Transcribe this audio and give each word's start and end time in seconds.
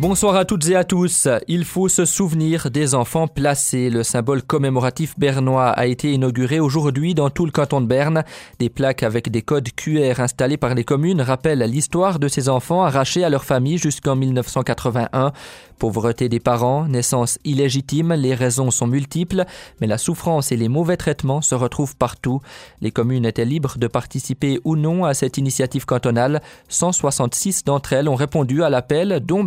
Bonsoir 0.00 0.36
à 0.36 0.44
toutes 0.44 0.68
et 0.68 0.76
à 0.76 0.84
tous. 0.84 1.26
Il 1.48 1.64
faut 1.64 1.88
se 1.88 2.04
souvenir 2.04 2.70
des 2.70 2.94
enfants 2.94 3.26
placés. 3.26 3.90
Le 3.90 4.04
symbole 4.04 4.44
commémoratif 4.44 5.18
bernois 5.18 5.70
a 5.70 5.86
été 5.86 6.12
inauguré 6.12 6.60
aujourd'hui 6.60 7.16
dans 7.16 7.30
tout 7.30 7.44
le 7.44 7.50
canton 7.50 7.80
de 7.80 7.86
Berne. 7.86 8.22
Des 8.60 8.68
plaques 8.68 9.02
avec 9.02 9.28
des 9.28 9.42
codes 9.42 9.70
QR 9.74 10.20
installés 10.20 10.56
par 10.56 10.76
les 10.76 10.84
communes 10.84 11.20
rappellent 11.20 11.68
l'histoire 11.68 12.20
de 12.20 12.28
ces 12.28 12.48
enfants 12.48 12.84
arrachés 12.84 13.24
à 13.24 13.28
leur 13.28 13.44
famille 13.44 13.76
jusqu'en 13.76 14.14
1981. 14.14 15.32
Pauvreté 15.78 16.28
des 16.28 16.40
parents, 16.40 16.88
naissance 16.88 17.38
illégitime, 17.44 18.12
les 18.12 18.34
raisons 18.34 18.72
sont 18.72 18.88
multiples, 18.88 19.44
mais 19.80 19.86
la 19.86 19.96
souffrance 19.96 20.50
et 20.50 20.56
les 20.56 20.68
mauvais 20.68 20.96
traitements 20.96 21.40
se 21.40 21.54
retrouvent 21.54 21.96
partout. 21.96 22.40
Les 22.80 22.90
communes 22.90 23.24
étaient 23.24 23.44
libres 23.44 23.78
de 23.78 23.86
participer 23.86 24.58
ou 24.64 24.74
non 24.74 25.04
à 25.04 25.14
cette 25.14 25.38
initiative 25.38 25.86
cantonale. 25.86 26.40
166 26.68 27.64
d'entre 27.64 27.92
elles 27.92 28.08
ont 28.08 28.16
répondu 28.16 28.64
à 28.64 28.70
l'appel, 28.70 29.20
dont 29.24 29.44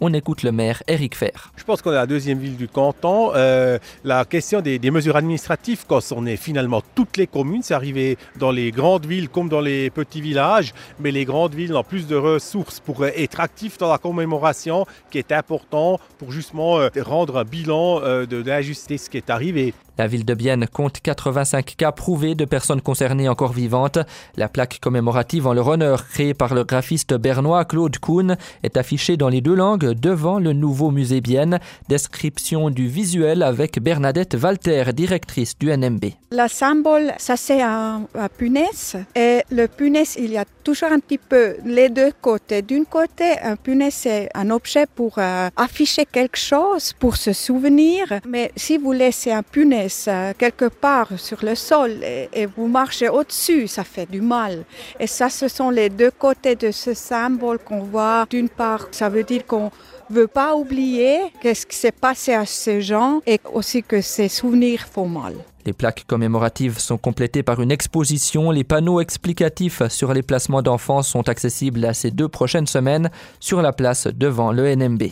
on 0.00 0.12
écoute 0.12 0.42
le 0.42 0.52
maire 0.52 0.82
Eric 0.86 1.14
Fer. 1.16 1.52
Je 1.56 1.64
pense 1.64 1.82
qu'on 1.82 1.92
est 1.92 1.94
la 1.94 2.06
deuxième 2.06 2.38
ville 2.38 2.56
du 2.56 2.68
canton. 2.68 3.32
Euh, 3.34 3.78
la 4.04 4.24
question 4.24 4.60
des, 4.60 4.78
mesures 4.90 5.16
administratives, 5.16 5.84
est 6.26 6.36
finalement 6.36 6.82
toutes 6.94 7.16
les 7.16 7.26
communes, 7.26 7.62
c'est 7.62 7.74
arrivé 7.74 8.18
dans 8.38 8.50
les 8.50 8.70
grandes 8.70 9.06
villes 9.06 9.28
comme 9.28 9.48
dans 9.48 9.60
les 9.60 9.90
petits 9.90 10.20
villages, 10.20 10.72
mais 10.98 11.10
les 11.10 11.24
grandes 11.24 11.54
villes 11.54 11.74
ont 11.74 11.84
plus 11.84 12.06
de 12.06 12.16
ressources 12.16 12.80
pour 12.80 13.04
être 13.04 13.40
actifs 13.40 13.78
dans 13.78 13.90
la 13.90 13.98
commémoration 13.98 14.86
qui 15.10 15.18
est 15.18 15.32
important 15.32 15.98
pour 16.18 16.32
justement 16.32 16.78
euh, 16.78 16.88
rendre 17.00 17.38
un 17.38 17.44
bilan 17.44 18.00
euh, 18.02 18.26
de 18.26 18.42
l'injustice 18.42 19.08
qui 19.08 19.16
est 19.16 19.30
arrivée. 19.30 19.74
La 20.00 20.06
ville 20.06 20.24
de 20.24 20.32
Bienne 20.32 20.66
compte 20.66 20.98
85 21.02 21.74
cas 21.76 21.92
prouvés 21.92 22.34
de 22.34 22.46
personnes 22.46 22.80
concernées 22.80 23.28
encore 23.28 23.52
vivantes. 23.52 23.98
La 24.34 24.48
plaque 24.48 24.78
commémorative 24.80 25.46
en 25.46 25.52
leur 25.52 25.68
honneur, 25.68 26.08
créée 26.08 26.32
par 26.32 26.54
le 26.54 26.64
graphiste 26.64 27.12
bernois 27.12 27.66
Claude 27.66 27.98
Kuhn, 27.98 28.38
est 28.62 28.78
affichée 28.78 29.18
dans 29.18 29.28
les 29.28 29.42
deux 29.42 29.54
langues 29.54 29.92
devant 29.92 30.38
le 30.38 30.54
nouveau 30.54 30.90
musée 30.90 31.20
Bienne. 31.20 31.60
Description 31.90 32.70
du 32.70 32.88
visuel 32.88 33.42
avec 33.42 33.78
Bernadette 33.78 34.38
Walter, 34.42 34.84
directrice 34.94 35.58
du 35.58 35.66
NMB. 35.66 36.06
La 36.30 36.48
symbole, 36.48 37.12
ça 37.18 37.36
c'est 37.36 37.60
un, 37.60 38.06
un, 38.14 38.28
punaise. 38.28 38.96
Et 39.14 39.42
le 39.50 39.66
punaise, 39.66 40.16
il 40.18 40.30
y 40.30 40.38
a 40.38 40.46
toujours 40.64 40.92
un 40.92 41.00
petit 41.00 41.18
peu 41.18 41.56
les 41.66 41.90
deux 41.90 42.12
côtés. 42.22 42.62
D'une 42.62 42.86
côté, 42.86 43.38
un 43.42 43.56
punaise, 43.56 43.94
c'est 43.94 44.30
un 44.34 44.48
objet 44.50 44.86
pour 44.86 45.18
euh, 45.18 45.50
afficher 45.56 46.06
quelque 46.06 46.38
chose, 46.38 46.94
pour 46.98 47.16
se 47.16 47.32
souvenir. 47.34 48.06
Mais 48.26 48.52
si 48.56 48.78
vous 48.78 48.92
laissez 48.92 49.32
un 49.32 49.42
punaise 49.42 49.89
quelque 50.38 50.66
part 50.66 51.08
sur 51.18 51.38
le 51.42 51.54
sol 51.54 52.02
et, 52.02 52.46
vous 52.46 52.66
marchez 52.66 53.08
au-dessus, 53.08 53.68
ça 53.68 53.84
fait 53.84 54.10
du 54.10 54.20
mal. 54.20 54.64
Et 54.98 55.06
ça, 55.06 55.28
ce 55.28 55.48
sont 55.48 55.70
les 55.70 55.88
deux 55.88 56.10
côtés 56.10 56.56
de 56.56 56.70
ce 56.70 56.94
symbole 56.94 57.58
qu'on 57.58 57.80
voit. 57.80 58.26
D'une 58.30 58.48
part, 58.48 58.88
ça 58.90 59.08
veut 59.08 59.24
dire 59.24 59.46
qu'on 59.46 59.70
veut 60.08 60.26
pas 60.26 60.54
oublier 60.54 61.18
qu'est-ce 61.40 61.66
qui 61.66 61.76
s'est 61.76 61.92
passé 61.92 62.32
à 62.32 62.46
ces 62.46 62.80
gens 62.80 63.20
et 63.26 63.40
aussi 63.52 63.82
que 63.82 64.00
ces 64.00 64.28
souvenirs 64.28 64.86
font 64.90 65.08
mal. 65.08 65.34
Les 65.66 65.72
plaques 65.72 66.04
commémoratives 66.06 66.78
sont 66.78 66.98
complétées 66.98 67.42
par 67.42 67.60
une 67.60 67.70
exposition. 67.70 68.50
Les 68.50 68.64
panneaux 68.64 69.00
explicatifs 69.00 69.86
sur 69.88 70.14
les 70.14 70.22
placements 70.22 70.62
d'enfants 70.62 71.02
sont 71.02 71.28
accessibles 71.28 71.84
à 71.84 71.94
ces 71.94 72.10
deux 72.10 72.28
prochaines 72.28 72.66
semaines 72.66 73.10
sur 73.40 73.60
la 73.60 73.72
place 73.72 74.06
devant 74.06 74.52
le 74.52 74.74
NMB. 74.74 75.02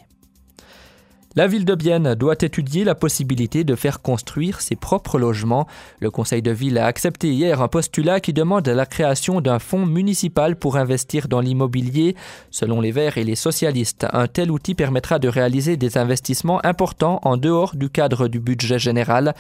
La 1.36 1.46
ville 1.46 1.66
de 1.66 1.74
Bienne 1.74 2.14
doit 2.14 2.36
étudier 2.40 2.84
la 2.84 2.94
possibilité 2.94 3.62
de 3.62 3.74
faire 3.74 4.00
construire 4.00 4.62
ses 4.62 4.76
propres 4.76 5.18
logements. 5.18 5.66
Le 6.00 6.10
conseil 6.10 6.40
de 6.40 6.50
ville 6.50 6.78
a 6.78 6.86
accepté 6.86 7.30
hier 7.30 7.60
un 7.60 7.68
postulat 7.68 8.18
qui 8.20 8.32
demande 8.32 8.66
la 8.66 8.86
création 8.86 9.42
d'un 9.42 9.58
fonds 9.58 9.84
municipal 9.84 10.56
pour 10.56 10.78
investir 10.78 11.28
dans 11.28 11.40
l'immobilier. 11.40 12.16
Selon 12.50 12.80
les 12.80 12.92
Verts 12.92 13.18
et 13.18 13.24
les 13.24 13.34
socialistes, 13.34 14.06
un 14.12 14.26
tel 14.26 14.50
outil 14.50 14.74
permettra 14.74 15.18
de 15.18 15.28
réaliser 15.28 15.76
des 15.76 15.98
investissements 15.98 16.64
importants 16.64 17.20
en 17.22 17.36
dehors 17.36 17.76
du 17.76 17.90
cadre 17.90 18.26
du 18.26 18.40
budget 18.40 18.78
général. 18.78 19.34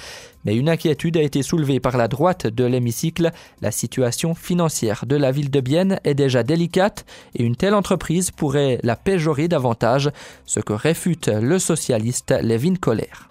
Mais 0.44 0.56
une 0.56 0.68
inquiétude 0.68 1.16
a 1.16 1.22
été 1.22 1.42
soulevée 1.42 1.80
par 1.80 1.96
la 1.96 2.06
droite 2.06 2.46
de 2.46 2.64
l'hémicycle. 2.64 3.32
La 3.62 3.72
situation 3.72 4.34
financière 4.34 5.04
de 5.06 5.16
la 5.16 5.32
ville 5.32 5.50
de 5.50 5.60
Bienne 5.60 6.00
est 6.04 6.14
déjà 6.14 6.42
délicate 6.42 7.06
et 7.34 7.42
une 7.42 7.56
telle 7.56 7.74
entreprise 7.74 8.30
pourrait 8.30 8.78
la 8.82 8.94
péjorer 8.94 9.48
davantage, 9.48 10.10
ce 10.44 10.60
que 10.60 10.74
réfute 10.74 11.28
le 11.28 11.58
social 11.58 11.77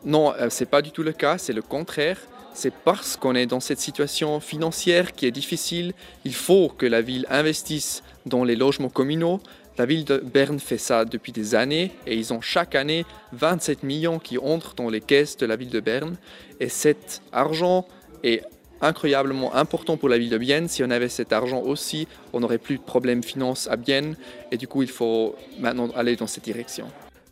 Non, 0.06 0.34
euh, 0.34 0.48
c'est 0.50 0.66
pas 0.66 0.82
du 0.82 0.92
tout 0.92 1.04
le 1.04 1.12
cas, 1.14 1.38
c'est 1.38 1.54
le 1.54 1.62
contraire. 1.62 2.20
C'est 2.54 2.74
parce 2.74 3.18
qu'on 3.18 3.36
est 3.36 3.46
dans 3.46 3.60
cette 3.60 3.80
situation 3.80 4.40
financière 4.40 5.14
qui 5.14 5.28
est 5.28 5.32
difficile, 5.32 5.94
il 6.26 6.34
faut 6.34 6.70
que 6.70 6.88
la 6.88 7.02
ville 7.02 7.28
investisse 7.30 8.02
dans 8.26 8.44
les 8.44 8.56
logements 8.56 8.90
communaux. 8.90 9.40
La 9.78 9.86
ville 9.86 10.06
de 10.06 10.18
Berne 10.18 10.60
fait 10.60 10.80
ça 10.80 11.06
depuis 11.06 11.32
des 11.32 11.54
années 11.54 11.92
et 12.08 12.16
ils 12.16 12.34
ont 12.34 12.42
chaque 12.42 12.74
année 12.74 13.06
27 13.34 13.84
millions 13.84 14.18
qui 14.18 14.40
entrent 14.40 14.74
dans 14.74 14.90
les 14.90 15.02
caisses 15.02 15.38
de 15.38 15.46
la 15.46 15.56
ville 15.56 15.70
de 15.70 15.80
Berne. 15.80 16.18
Et 16.60 16.68
cet 16.68 17.22
argent 17.32 17.86
est 18.24 18.42
incroyablement 18.82 19.54
important 19.56 19.98
pour 19.98 20.10
la 20.10 20.18
ville 20.18 20.30
de 20.30 20.38
Bienne. 20.38 20.68
Si 20.68 20.84
on 20.84 20.90
avait 20.90 21.10
cet 21.10 21.34
argent 21.34 21.62
aussi, 21.62 22.08
on 22.34 22.40
n'aurait 22.40 22.58
plus 22.58 22.78
de 22.78 22.84
problèmes 22.84 23.24
finances 23.24 23.68
à 23.70 23.76
Bienne. 23.76 24.16
Et 24.52 24.58
du 24.58 24.68
coup, 24.68 24.82
il 24.82 24.90
faut 24.90 25.36
maintenant 25.60 25.90
aller 25.96 26.16
dans 26.16 26.28
cette 26.28 26.44
direction. 26.44 26.88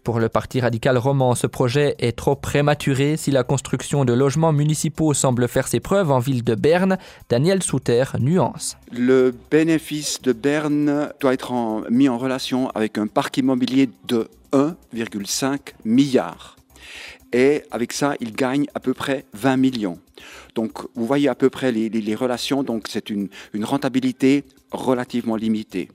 Pour 0.06 0.20
le 0.20 0.30
Parti 0.30 0.60
radical 0.62 1.00
roman, 1.00 1.34
ce 1.34 1.48
projet 1.48 1.96
est 1.98 2.16
trop 2.16 2.36
prématuré 2.36 3.18
si 3.18 3.32
la 3.32 3.44
construction 3.44 4.06
de 4.06 4.14
logements 4.14 4.54
municipaux 4.54 5.16
semble 5.16 5.48
faire 5.48 5.68
ses 5.68 5.80
preuves 5.80 6.12
en 6.12 6.20
ville 6.20 6.44
de 6.44 6.54
Berne. 6.54 7.00
Daniel 7.28 7.64
Souter 7.64 8.04
nuance. 8.20 8.78
Le 8.92 9.34
bénéfice 9.50 10.22
de 10.22 10.32
Berne 10.32 11.10
doit 11.20 11.34
être 11.34 11.90
mis 11.90 12.08
en 12.08 12.20
relation 12.20 12.70
avec 12.76 13.00
un 13.00 13.08
parc 13.08 13.38
immobilier 13.38 13.90
de 14.08 14.28
1,5 14.54 15.74
milliard. 15.86 16.56
Et 17.34 17.64
avec 17.72 17.92
ça, 17.92 18.14
il 18.20 18.34
gagne 18.34 18.68
à 18.76 18.80
peu 18.80 18.94
près 18.94 19.26
20 19.34 19.58
millions. 19.58 19.98
Donc, 20.54 20.84
vous 20.94 21.08
voyez 21.08 21.30
à 21.30 21.36
peu 21.36 21.50
près 21.50 21.72
les, 21.72 22.16
relations. 22.16 22.62
Donc, 22.62 22.86
c'est 22.90 23.10
une 23.10 23.30
rentabilité 23.64 24.44
relativement 24.72 25.36
limitée. 25.36 25.90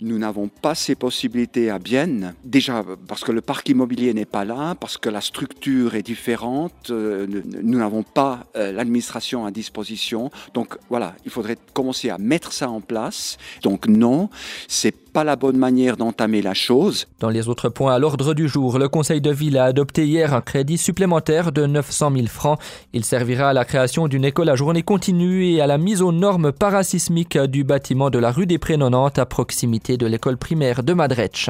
Nous 0.00 0.18
n'avons 0.18 0.48
pas 0.48 0.74
ces 0.74 0.94
possibilités 0.94 1.70
à 1.70 1.78
Bienne, 1.78 2.34
déjà 2.44 2.84
parce 3.06 3.22
que 3.22 3.32
le 3.32 3.40
parc 3.40 3.68
immobilier 3.68 4.12
n'est 4.12 4.24
pas 4.24 4.44
là, 4.44 4.74
parce 4.74 4.98
que 4.98 5.08
la 5.08 5.20
structure 5.20 5.94
est 5.94 6.02
différente, 6.02 6.90
euh, 6.90 7.26
nous 7.62 7.78
n'avons 7.78 8.02
pas 8.02 8.46
euh, 8.56 8.72
l'administration 8.72 9.46
à 9.46 9.50
disposition. 9.50 10.30
Donc 10.52 10.76
voilà, 10.88 11.14
il 11.24 11.30
faudrait 11.30 11.58
commencer 11.72 12.10
à 12.10 12.18
mettre 12.18 12.52
ça 12.52 12.68
en 12.68 12.80
place. 12.80 13.38
Donc 13.62 13.86
non, 13.86 14.30
c'est 14.68 15.03
pas 15.14 15.24
la 15.24 15.36
bonne 15.36 15.56
manière 15.56 15.96
d'entamer 15.96 16.42
la 16.42 16.54
chose. 16.54 17.06
Dans 17.20 17.30
les 17.30 17.48
autres 17.48 17.68
points 17.68 17.94
à 17.94 18.00
l'ordre 18.00 18.34
du 18.34 18.48
jour, 18.48 18.80
le 18.80 18.88
Conseil 18.88 19.20
de 19.20 19.30
ville 19.30 19.56
a 19.56 19.64
adopté 19.64 20.06
hier 20.06 20.34
un 20.34 20.40
crédit 20.40 20.76
supplémentaire 20.76 21.52
de 21.52 21.66
900 21.66 22.10
000 22.16 22.26
francs. 22.26 22.58
Il 22.92 23.04
servira 23.04 23.50
à 23.50 23.52
la 23.52 23.64
création 23.64 24.08
d'une 24.08 24.24
école 24.24 24.48
à 24.48 24.56
journée 24.56 24.82
continue 24.82 25.46
et 25.46 25.60
à 25.60 25.68
la 25.68 25.78
mise 25.78 26.02
aux 26.02 26.10
normes 26.10 26.50
parasismiques 26.50 27.38
du 27.38 27.62
bâtiment 27.62 28.10
de 28.10 28.18
la 28.18 28.32
rue 28.32 28.46
des 28.46 28.58
Prénonantes 28.58 29.20
à 29.20 29.24
proximité 29.24 29.96
de 29.96 30.06
l'école 30.06 30.36
primaire 30.36 30.82
de 30.82 30.92
Madretsch. 30.92 31.48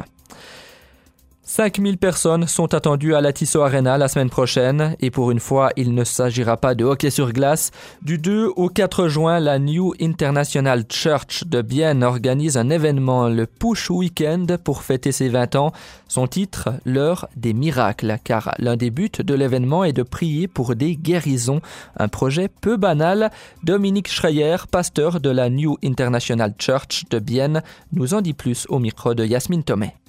5000 1.46 1.98
personnes 1.98 2.46
sont 2.46 2.72
attendues 2.72 3.14
à 3.14 3.20
la 3.20 3.34
Tissot 3.34 3.60
Arena 3.60 3.98
la 3.98 4.08
semaine 4.08 4.30
prochaine 4.30 4.96
et 5.00 5.10
pour 5.10 5.30
une 5.30 5.40
fois, 5.40 5.68
il 5.76 5.94
ne 5.94 6.02
s'agira 6.02 6.56
pas 6.56 6.74
de 6.74 6.86
hockey 6.86 7.10
sur 7.10 7.34
glace. 7.34 7.70
Du 8.00 8.16
2 8.16 8.52
au 8.56 8.70
4 8.70 9.08
juin, 9.08 9.40
la 9.40 9.58
New 9.58 9.92
International 10.00 10.84
Church 10.88 11.44
de 11.44 11.60
Bienne 11.60 12.02
organise 12.02 12.56
un 12.56 12.70
événement, 12.70 13.28
le 13.28 13.44
Push 13.44 13.90
Weekend, 13.90 14.56
pour 14.56 14.82
fêter 14.82 15.12
ses 15.12 15.28
20 15.28 15.56
ans. 15.56 15.72
Son 16.08 16.26
titre, 16.26 16.70
l'heure 16.86 17.28
des 17.36 17.52
miracles, 17.52 18.16
car 18.24 18.54
l'un 18.58 18.76
des 18.76 18.90
buts 18.90 19.10
de 19.18 19.34
l'événement 19.34 19.84
est 19.84 19.92
de 19.92 20.02
prier 20.02 20.48
pour 20.48 20.74
des 20.74 20.96
guérisons. 20.96 21.60
Un 21.98 22.08
projet 22.08 22.48
peu 22.48 22.78
banal. 22.78 23.30
Dominique 23.62 24.08
Schreier, 24.08 24.56
pasteur 24.70 25.20
de 25.20 25.28
la 25.28 25.50
New 25.50 25.76
International 25.84 26.54
Church 26.58 27.04
de 27.10 27.18
Bienne, 27.18 27.62
nous 27.92 28.14
en 28.14 28.22
dit 28.22 28.32
plus 28.32 28.64
au 28.70 28.78
micro 28.78 29.12
de 29.12 29.26
Yasmine 29.26 29.62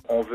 Thomé 0.07 0.25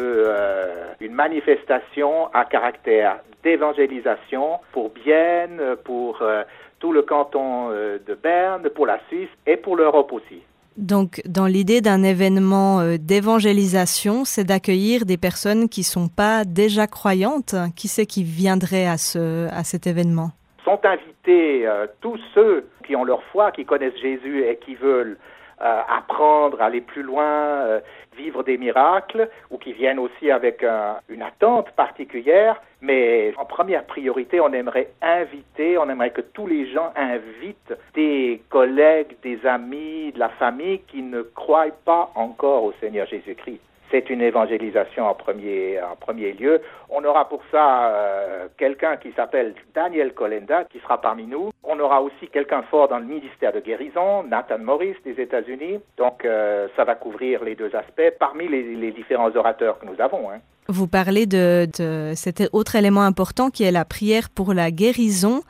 une 1.01 1.15
manifestation 1.15 2.27
à 2.35 2.45
caractère 2.45 3.21
d'évangélisation 3.43 4.59
pour 4.73 4.91
Bienne, 4.91 5.61
pour 5.85 6.21
euh, 6.21 6.43
tout 6.79 6.93
le 6.93 7.03
canton 7.03 7.71
euh, 7.71 7.99
de 8.07 8.15
Berne, 8.15 8.69
pour 8.71 8.87
la 8.87 8.99
Suisse 9.09 9.31
et 9.47 9.57
pour 9.57 9.77
l'Europe 9.77 10.13
aussi. 10.13 10.43
Donc, 10.77 11.21
dans 11.27 11.47
l'idée 11.47 11.81
d'un 11.81 12.03
événement 12.03 12.81
euh, 12.81 12.97
d'évangélisation, 12.99 14.25
c'est 14.25 14.45
d'accueillir 14.45 15.05
des 15.05 15.17
personnes 15.17 15.69
qui 15.69 15.81
ne 15.81 15.85
sont 15.85 16.09
pas 16.09 16.45
déjà 16.45 16.87
croyantes. 16.87 17.55
Qui 17.77 17.89
c'est 17.89 18.07
qui 18.07 18.25
viendrait 18.25 18.87
à, 18.87 18.97
ce, 18.99 19.49
à 19.49 19.65
cet 19.65 19.87
événement? 19.87 20.31
Sont 20.65 20.81
invités 20.85 21.67
euh, 21.67 21.87
tous 22.01 22.19
ceux 22.35 22.67
qui 22.87 22.95
ont 22.95 23.05
leur 23.05 23.23
foi, 23.25 23.53
qui 23.53 23.65
connaissent 23.65 24.01
Jésus 24.01 24.45
et 24.45 24.59
qui 24.65 24.75
veulent 24.75 25.17
euh, 25.19 25.40
apprendre, 25.61 26.61
aller 26.63 26.81
plus 26.81 27.03
loin, 27.03 27.25
euh, 27.25 27.81
vivre 28.17 28.43
des 28.43 28.59
miracles, 28.59 29.29
ou 29.51 29.59
qui 29.59 29.73
viennent 29.73 29.99
aussi 29.99 30.31
avec 30.31 30.65
une 31.09 31.23
attente 31.23 31.71
particulière. 31.73 32.61
Mais 32.81 33.33
en 33.37 33.45
première 33.45 33.85
priorité, 33.85 34.41
on 34.41 34.53
aimerait 34.53 34.91
inviter, 35.03 35.79
on 35.79 35.89
aimerait 35.89 36.11
que 36.11 36.23
tous 36.23 36.47
les 36.47 36.71
gens 36.71 36.93
invitent 36.97 37.75
des 37.95 38.43
collègues, 38.49 39.17
des 39.23 39.45
amis, 39.47 40.13
de 40.13 40.19
la 40.19 40.31
famille 40.31 40.81
qui 40.89 41.03
ne 41.03 41.23
croient 41.23 41.67
pas 41.85 42.11
encore 42.15 42.65
au 42.65 42.73
Seigneur 42.81 43.07
Jésus-Christ 43.07 43.61
c'est 43.91 44.11
une 44.11 44.23
évangélisation 44.23 45.07
en 45.07 45.15
premier, 45.15 45.81
en 45.81 45.97
premier 45.97 46.33
lieu. 46.33 46.61
On 46.89 47.05
aura 47.05 47.29
pour 47.29 47.43
ça 47.51 47.89
euh, 47.89 48.49
quelqu'un 48.57 48.97
qui 48.97 49.13
s'appelle 49.13 49.55
Daniel 49.75 50.15
Colenda, 50.15 50.65
qui 50.65 50.79
sera 50.81 51.01
parmi 51.01 51.25
nous. 51.25 51.51
On 51.65 51.79
aura 51.81 52.01
aussi 52.03 52.29
quelqu'un 52.33 52.63
fort 52.63 52.89
dans 52.89 52.99
le 52.99 53.05
ministère 53.05 53.53
de 53.53 53.61
guérison, 53.61 54.23
Nathan 54.25 54.59
Morris 54.59 54.97
des 55.05 55.21
États-Unis. 55.21 55.81
Donc 55.97 56.25
euh, 56.25 56.69
ça 56.77 56.85
va 56.85 56.95
couvrir 56.95 57.45
les 57.45 57.55
deux 57.55 57.75
aspects 57.75 58.13
parmi 58.19 58.49
les, 58.49 58.91
différents 58.93 59.35
orateurs 59.37 59.79
que 59.79 59.87
nous 59.87 60.01
avons. 60.01 60.31
Hein. 60.31 60.41
Vous 60.69 60.87
parlez 60.87 61.27
de, 61.27 61.67
de 61.79 62.13
cet 62.15 62.43
autre 62.53 62.77
élément 62.77 63.03
important 63.03 63.51
qui 63.51 63.65
est 63.65 63.71
la 63.71 63.85
prière 63.85 64.29
pour 64.35 64.53
la 64.53 64.71
guérison. 64.71 65.43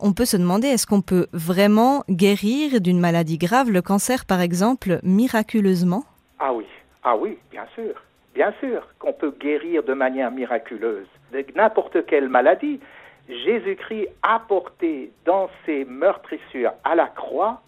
On 0.00 0.12
peut 0.12 0.24
se 0.24 0.36
demander, 0.36 0.68
est-ce 0.68 0.86
qu'on 0.86 1.00
peut 1.00 1.26
vraiment 1.32 2.04
guérir 2.08 2.80
d'une 2.80 3.00
maladie 3.00 3.38
grave, 3.38 3.70
le 3.70 3.82
cancer 3.82 4.26
par 4.26 4.40
exemple, 4.40 5.00
miraculeusement? 5.02 6.04
Ah 6.38 6.52
oui, 6.52 6.64
ah 7.04 7.16
oui, 7.16 7.38
bien 7.50 7.66
sûr. 7.74 8.02
Bien 8.34 8.52
sûr 8.60 8.88
qu'on 8.98 9.12
peut 9.12 9.34
guérir 9.38 9.82
de 9.82 9.92
manière 9.92 10.30
miraculeuse 10.30 11.06
de 11.32 11.44
n'importe 11.54 12.04
quelle 12.06 12.28
maladie. 12.28 12.80
Jésus-Christ 13.28 14.08
a 14.22 14.40
porté 14.40 15.12
dans 15.24 15.48
ses 15.64 15.84
meurtrissures 15.84 16.72
à 16.82 16.94
la 16.94 17.06
croix 17.06 17.60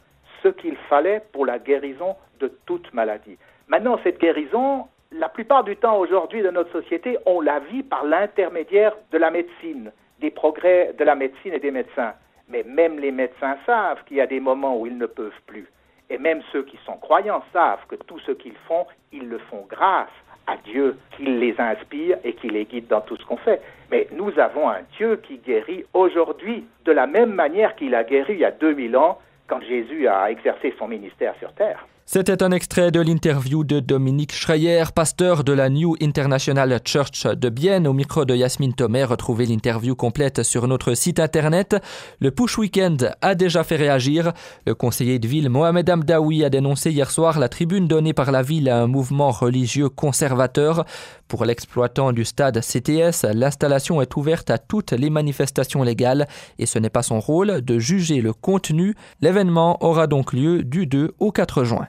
ce 0.42 0.48
qu'il 0.48 0.76
fallait 0.88 1.22
pour 1.32 1.46
la 1.46 1.58
guérison 1.58 2.16
de 2.40 2.48
toute 2.66 2.92
maladie. 2.94 3.38
Maintenant, 3.68 3.98
cette 4.02 4.20
guérison, 4.20 4.86
la 5.12 5.28
plupart 5.28 5.64
du 5.64 5.76
temps 5.76 5.98
aujourd'hui 5.98 6.42
de 6.42 6.50
notre 6.50 6.72
société, 6.72 7.18
on 7.26 7.40
la 7.40 7.60
vit 7.60 7.82
par 7.82 8.04
l'intermédiaire 8.04 8.96
de 9.12 9.18
la 9.18 9.30
médecine, 9.30 9.92
des 10.20 10.30
progrès 10.30 10.94
de 10.98 11.04
la 11.04 11.14
médecine 11.14 11.52
et 11.52 11.60
des 11.60 11.70
médecins. 11.70 12.14
Mais 12.48 12.62
même 12.64 12.98
les 12.98 13.12
médecins 13.12 13.56
savent 13.66 14.02
qu'il 14.04 14.18
y 14.18 14.20
a 14.20 14.26
des 14.26 14.40
moments 14.40 14.78
où 14.78 14.86
ils 14.86 14.96
ne 14.96 15.06
peuvent 15.06 15.40
plus. 15.46 15.66
Et 16.10 16.18
même 16.18 16.40
ceux 16.52 16.62
qui 16.62 16.78
sont 16.84 16.96
croyants 16.96 17.42
savent 17.52 17.84
que 17.88 17.96
tout 17.96 18.18
ce 18.20 18.32
qu'ils 18.32 18.56
font, 18.68 18.86
ils 19.12 19.28
le 19.28 19.38
font 19.38 19.66
grâce 19.68 20.08
à 20.46 20.56
Dieu 20.58 20.96
qui 21.16 21.24
les 21.24 21.54
inspire 21.58 22.18
et 22.22 22.34
qui 22.34 22.48
les 22.48 22.64
guide 22.64 22.86
dans 22.86 23.00
tout 23.00 23.16
ce 23.16 23.24
qu'on 23.24 23.36
fait. 23.36 23.60
Mais 23.90 24.06
nous 24.12 24.38
avons 24.38 24.68
un 24.68 24.82
Dieu 24.96 25.16
qui 25.16 25.38
guérit 25.38 25.84
aujourd'hui 25.92 26.64
de 26.84 26.92
la 26.92 27.06
même 27.06 27.32
manière 27.32 27.74
qu'il 27.74 27.94
a 27.94 28.04
guéri 28.04 28.34
il 28.34 28.40
y 28.40 28.44
a 28.44 28.52
2000 28.52 28.96
ans 28.96 29.18
quand 29.48 29.60
Jésus 29.60 30.06
a 30.06 30.30
exercé 30.30 30.74
son 30.78 30.88
ministère 30.88 31.34
sur 31.38 31.52
terre. 31.52 31.86
C'était 32.08 32.44
un 32.44 32.52
extrait 32.52 32.92
de 32.92 33.00
l'interview 33.00 33.64
de 33.64 33.80
Dominique 33.80 34.32
Schreier, 34.32 34.84
pasteur 34.94 35.42
de 35.42 35.52
la 35.52 35.68
New 35.68 35.96
International 36.00 36.78
Church 36.84 37.26
de 37.26 37.48
Bienne, 37.48 37.88
au 37.88 37.92
micro 37.92 38.24
de 38.24 38.32
Yasmine 38.32 38.74
Thomet. 38.74 39.02
Retrouvez 39.02 39.44
l'interview 39.44 39.96
complète 39.96 40.44
sur 40.44 40.68
notre 40.68 40.94
site 40.94 41.18
internet. 41.18 41.74
Le 42.20 42.30
Push 42.30 42.58
Weekend 42.58 43.12
a 43.22 43.34
déjà 43.34 43.64
fait 43.64 43.74
réagir. 43.74 44.32
Le 44.66 44.76
conseiller 44.76 45.18
de 45.18 45.26
ville 45.26 45.50
Mohamed 45.50 45.90
Amdaoui 45.90 46.44
a 46.44 46.48
dénoncé 46.48 46.92
hier 46.92 47.10
soir 47.10 47.40
la 47.40 47.48
tribune 47.48 47.88
donnée 47.88 48.12
par 48.12 48.30
la 48.30 48.42
ville 48.42 48.68
à 48.68 48.80
un 48.80 48.86
mouvement 48.86 49.32
religieux 49.32 49.88
conservateur. 49.88 50.84
Pour 51.26 51.44
l'exploitant 51.44 52.12
du 52.12 52.24
stade 52.24 52.60
CTS, 52.60 53.26
l'installation 53.34 54.00
est 54.00 54.14
ouverte 54.14 54.48
à 54.50 54.58
toutes 54.58 54.92
les 54.92 55.10
manifestations 55.10 55.82
légales 55.82 56.28
et 56.60 56.66
ce 56.66 56.78
n'est 56.78 56.88
pas 56.88 57.02
son 57.02 57.18
rôle 57.18 57.62
de 57.62 57.80
juger 57.80 58.20
le 58.20 58.32
contenu. 58.32 58.94
L'événement 59.20 59.84
aura 59.84 60.06
donc 60.06 60.32
lieu 60.32 60.62
du 60.62 60.86
2 60.86 61.14
au 61.18 61.32
4 61.32 61.64
juin. 61.64 61.88